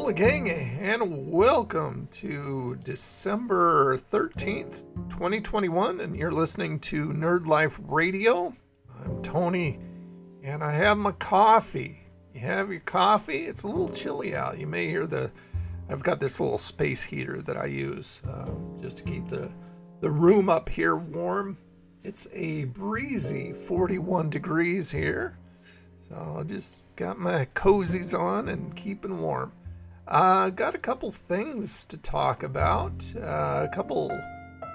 [0.00, 8.54] Hola gang, and welcome to December 13th, 2021, and you're listening to Nerd Life Radio.
[8.98, 9.78] I'm Tony,
[10.42, 12.00] and I have my coffee.
[12.32, 13.40] You have your coffee?
[13.40, 14.58] It's a little chilly out.
[14.58, 15.30] You may hear the,
[15.90, 18.48] I've got this little space heater that I use uh,
[18.80, 19.50] just to keep the,
[20.00, 21.58] the room up here warm.
[22.04, 25.36] It's a breezy 41 degrees here.
[26.08, 29.52] So I just got my cozies on and keeping warm.
[30.10, 33.12] Uh, got a couple things to talk about.
[33.16, 34.10] Uh, a couple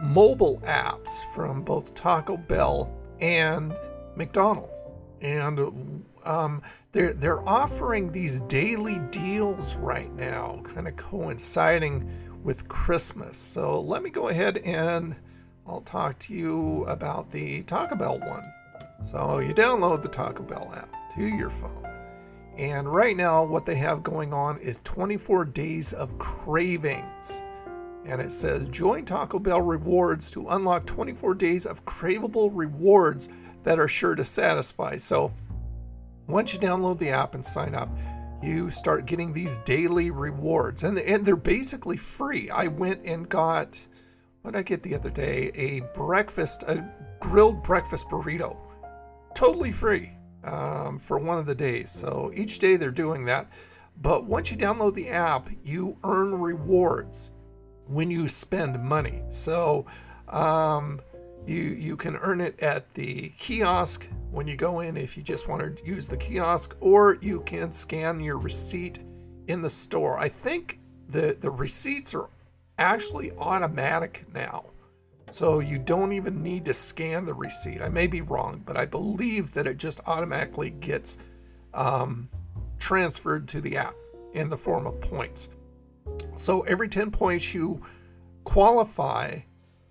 [0.00, 2.88] mobile apps from both Taco Bell
[3.20, 3.74] and
[4.14, 6.62] McDonald's, and um,
[6.92, 12.08] they're they're offering these daily deals right now, kind of coinciding
[12.44, 13.36] with Christmas.
[13.36, 15.16] So let me go ahead and
[15.66, 18.44] I'll talk to you about the Taco Bell one.
[19.02, 21.93] So you download the Taco Bell app to your phone
[22.56, 27.42] and right now, what they have going on is 24 days of cravings.
[28.06, 33.28] And it says join Taco Bell rewards to unlock 24 days of craveable rewards
[33.64, 34.96] that are sure to satisfy.
[34.96, 35.32] So
[36.28, 37.88] once you download the app and sign up,
[38.42, 40.84] you start getting these daily rewards.
[40.84, 42.50] And, and they're basically free.
[42.50, 43.84] I went and got,
[44.42, 45.50] what did I get the other day?
[45.54, 46.88] A breakfast, a
[47.20, 48.56] grilled breakfast burrito.
[49.34, 50.13] Totally free
[50.44, 51.90] um, for one of the days.
[51.90, 53.50] So each day they're doing that.
[54.02, 57.30] But once you download the app, you earn rewards
[57.86, 59.22] when you spend money.
[59.28, 59.86] So
[60.28, 61.00] um,
[61.46, 65.48] you you can earn it at the kiosk when you go in if you just
[65.48, 69.00] want to use the kiosk, or you can scan your receipt
[69.46, 70.18] in the store.
[70.18, 72.28] I think the the receipts are
[72.78, 74.64] actually automatic now.
[75.30, 77.82] So you don't even need to scan the receipt.
[77.82, 81.18] I may be wrong, but I believe that it just automatically gets
[81.72, 82.28] um,
[82.78, 83.94] transferred to the app
[84.34, 85.48] in the form of points.
[86.36, 87.82] So every 10 points you
[88.44, 89.40] qualify,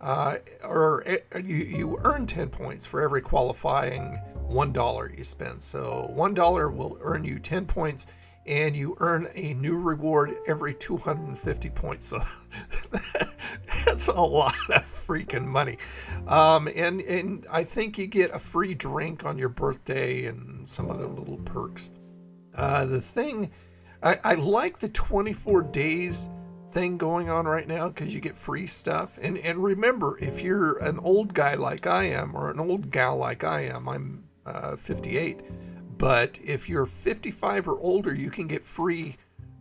[0.00, 5.62] uh, or eh, you, you earn 10 points for every qualifying $1 you spend.
[5.62, 8.06] So $1 will earn you 10 points
[8.46, 12.06] and you earn a new reward every 250 points.
[12.06, 12.18] So
[13.86, 15.78] that's a lot of freaking money.
[16.26, 20.90] Um, and, and I think you get a free drink on your birthday and some
[20.90, 21.92] other little perks.
[22.54, 23.50] Uh, the thing,
[24.02, 26.30] I, I like the 24 days
[26.72, 29.18] thing going on right now because you get free stuff.
[29.20, 33.16] And, and remember, if you're an old guy like I am or an old gal
[33.16, 35.42] like I am, I'm uh, 58
[35.98, 39.16] but if you're 55 or older, you can get free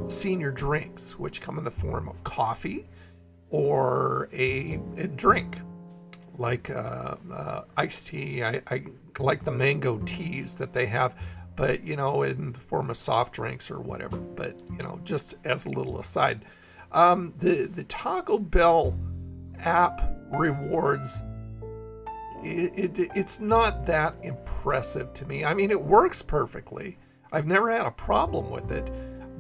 [0.07, 2.87] senior drinks, which come in the form of coffee
[3.55, 5.59] or a, a drink
[6.37, 8.43] like uh, uh, iced tea.
[8.43, 8.83] I, I
[9.17, 11.17] like the mango teas that they have,
[11.55, 14.17] but you know, in the form of soft drinks or whatever.
[14.17, 16.43] But you know, just as a little aside,
[16.91, 18.99] um, the the Taco Bell
[19.59, 20.01] app
[20.33, 21.21] rewards
[22.43, 25.45] it, it, it's not that impressive to me.
[25.45, 26.97] I mean, it works perfectly.
[27.31, 28.91] I've never had a problem with it,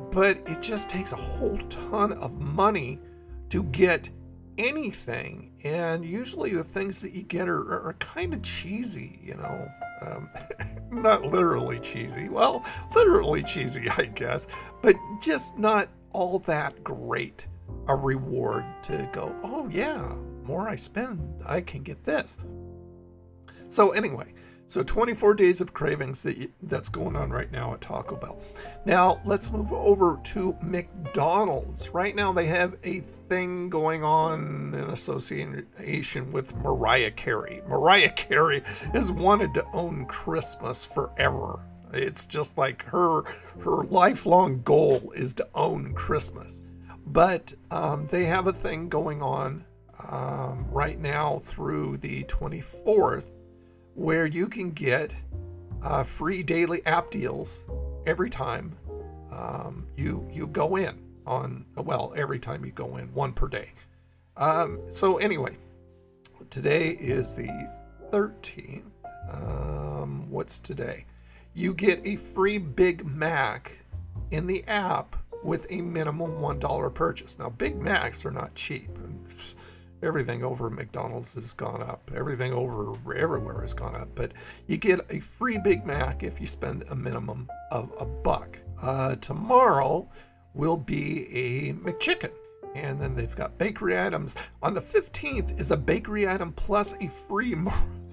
[0.09, 2.99] but it just takes a whole ton of money
[3.49, 4.09] to get
[4.57, 5.51] anything.
[5.63, 9.67] And usually the things that you get are, are, are kind of cheesy, you know.
[10.01, 10.29] Um,
[10.91, 12.29] not literally cheesy.
[12.29, 14.47] Well, literally cheesy, I guess,
[14.81, 17.47] but just not all that great
[17.87, 20.13] a reward to go, oh, yeah,
[20.43, 22.37] more I spend, I can get this.
[23.67, 24.33] So anyway,
[24.67, 28.39] so 24 days of cravings that that's going on right now at Taco Bell.
[28.85, 31.89] Now let's move over to McDonald's.
[31.89, 37.61] Right now they have a thing going on in association with Mariah Carey.
[37.67, 41.59] Mariah Carey has wanted to own Christmas forever.
[41.93, 43.23] It's just like her
[43.61, 46.65] her lifelong goal is to own Christmas.
[47.07, 49.63] But um, they have a thing going on
[50.09, 53.25] um, right now through the 24th
[53.95, 55.15] where you can get
[55.81, 57.65] uh, free daily app deals
[58.05, 58.77] every time
[59.31, 63.71] um, you you go in on well every time you go in one per day.
[64.37, 65.57] Um, so anyway,
[66.49, 67.49] today is the
[68.11, 68.83] 13th.
[69.31, 71.05] Um, what's today?
[71.53, 73.79] You get a free Big Mac
[74.31, 77.39] in the app with a minimum one dollar purchase.
[77.39, 78.89] Now Big Macs are not cheap
[80.05, 82.11] everything over McDonald's has gone up.
[82.15, 84.09] Everything over everywhere has gone up.
[84.15, 84.31] But
[84.67, 88.59] you get a free Big Mac if you spend a minimum of a buck.
[88.81, 90.09] Uh, tomorrow
[90.53, 92.31] will be a McChicken.
[92.75, 94.35] And then they've got bakery items.
[94.61, 97.55] On the 15th is a bakery item plus a free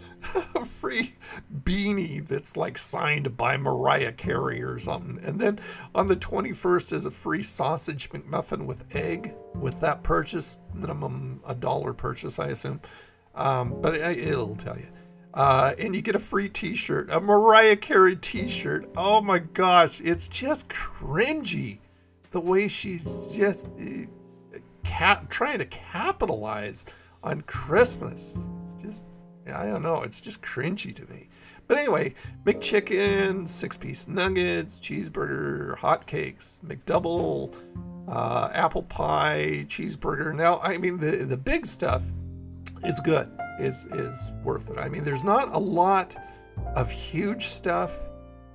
[0.54, 1.14] a free
[1.62, 5.19] beanie that's like signed by Mariah Carey or something.
[5.24, 5.60] And then
[5.94, 11.54] on the 21st is a free sausage McMuffin with egg with that purchase, minimum a
[11.54, 12.80] dollar purchase, I assume.
[13.34, 14.88] Um, but it, it'll tell you.
[15.34, 18.90] Uh, and you get a free t-shirt, a Mariah Carey t-shirt.
[18.96, 21.78] Oh my gosh, it's just cringy
[22.32, 26.84] the way she's just uh, cap- trying to capitalize
[27.22, 28.46] on Christmas.
[28.62, 29.04] It's just,
[29.46, 31.28] I don't know, it's just cringy to me.
[31.66, 37.54] But anyway, McChicken, six piece nuggets, cheeseburger, hotcakes, McDouble,
[38.08, 40.34] uh, apple pie, cheeseburger.
[40.34, 42.02] Now, I mean, the, the big stuff
[42.84, 44.78] is good, is, is worth it.
[44.78, 46.16] I mean, there's not a lot
[46.74, 47.96] of huge stuff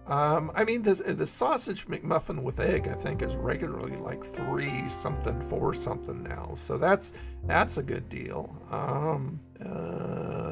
[0.07, 4.87] um, I mean, the, the sausage McMuffin with egg, I think, is regularly like three
[4.87, 6.53] something, four something now.
[6.55, 7.11] So that's
[7.43, 8.55] that's a good deal.
[8.71, 10.46] Um, uh,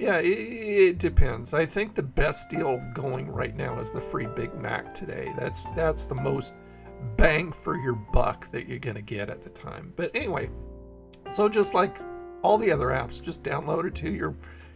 [0.00, 1.52] yeah, it, it, depends.
[1.52, 5.30] I think the best deal going right now is the free Big Mac today.
[5.36, 6.54] That's that's the most
[7.16, 9.92] bang for your buck that you're gonna get at the time.
[9.96, 10.48] But anyway,
[11.30, 11.98] so just like
[12.42, 14.34] all the other apps, just download it to your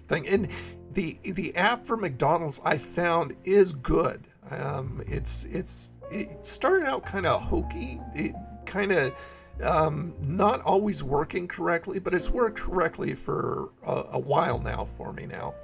[0.09, 0.29] thing.
[0.29, 0.49] And
[0.93, 4.29] the the app for McDonald's I found is good.
[4.51, 7.99] Um, it's it's it started out kind of hokey.
[8.15, 8.35] It
[8.67, 9.15] kind of
[9.63, 15.13] um, not always working correctly, but it's worked correctly for a, a while now for
[15.13, 15.55] me now.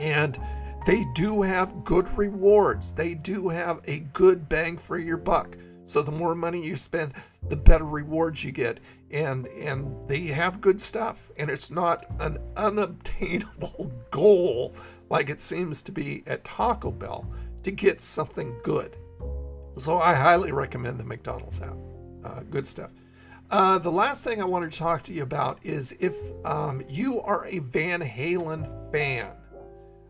[0.00, 0.38] And
[0.86, 2.92] they do have good rewards.
[2.92, 5.56] They do have a good bang for your buck.
[5.84, 7.14] So the more money you spend,
[7.48, 8.80] the better rewards you get.
[9.10, 11.30] And and they have good stuff.
[11.38, 14.74] And it's not an unobtainable goal
[15.10, 17.30] like it seems to be at Taco Bell
[17.62, 18.96] to get something good.
[19.78, 21.76] So I highly recommend the McDonald's app.
[22.24, 22.90] Uh, good stuff.
[23.50, 27.20] Uh, the last thing I want to talk to you about is if um, you
[27.22, 29.32] are a Van Halen fan.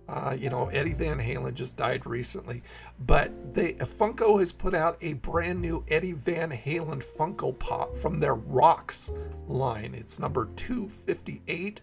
[0.09, 2.63] Uh, you know, Eddie Van Halen just died recently,
[3.01, 8.19] but they Funko has put out a brand new Eddie Van Halen Funko Pop from
[8.19, 9.13] their Rocks
[9.47, 9.95] line.
[9.95, 11.83] It's number 258,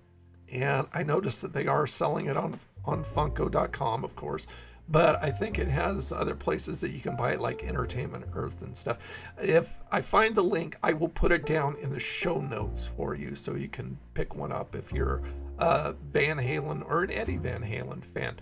[0.51, 4.47] and I noticed that they are selling it on on Funko.com, of course.
[4.87, 8.61] But I think it has other places that you can buy it, like Entertainment Earth
[8.61, 8.99] and stuff.
[9.41, 13.15] If I find the link, I will put it down in the show notes for
[13.15, 15.23] you so you can pick one up if you're
[15.57, 18.39] a Van Halen or an Eddie Van Halen fan.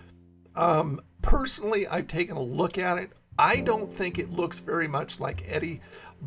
[0.56, 3.12] Um, personally, I've taken a look at it.
[3.40, 5.82] I don't think it looks very much like Eddie,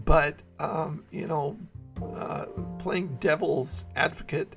[0.05, 1.59] but um, you know,
[2.15, 2.47] uh,
[2.79, 4.57] playing devil's advocate,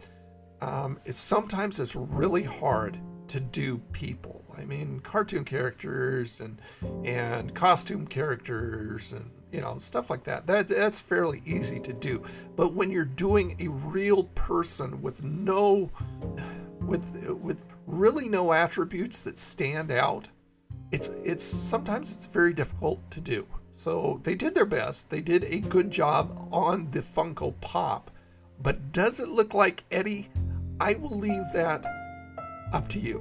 [0.62, 4.44] um, is sometimes it's really hard to do people.
[4.58, 6.62] I mean, cartoon characters and
[7.06, 10.46] and costume characters and you know stuff like that.
[10.48, 12.24] That that's fairly easy to do.
[12.56, 15.90] But when you're doing a real person with no
[16.82, 20.28] with with really no attributes that stand out,
[20.92, 23.48] it's it's sometimes it's very difficult to do.
[23.74, 25.10] So they did their best.
[25.10, 28.12] They did a good job on the Funko Pop,
[28.62, 30.28] but does it look like Eddie?
[30.82, 31.86] I will leave that
[32.74, 33.20] up to you.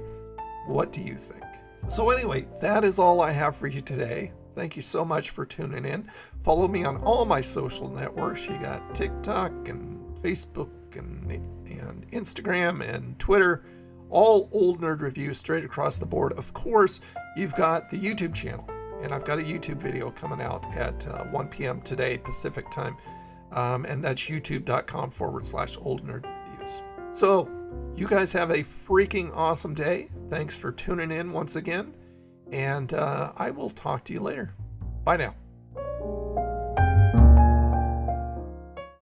[0.67, 1.43] What do you think?
[1.87, 4.31] So, anyway, that is all I have for you today.
[4.55, 6.09] Thank you so much for tuning in.
[6.43, 8.45] Follow me on all my social networks.
[8.45, 13.63] You got TikTok and Facebook and, and Instagram and Twitter.
[14.09, 16.33] All old nerd reviews straight across the board.
[16.33, 16.99] Of course,
[17.37, 18.69] you've got the YouTube channel,
[19.01, 21.81] and I've got a YouTube video coming out at uh, 1 p.m.
[21.81, 22.97] today, Pacific time.
[23.51, 26.25] Um, and that's youtube.com forward slash old nerd.
[27.11, 27.49] So,
[27.95, 30.09] you guys have a freaking awesome day.
[30.29, 31.95] Thanks for tuning in once again.
[32.51, 34.53] And uh, I will talk to you later.
[35.03, 35.35] Bye now.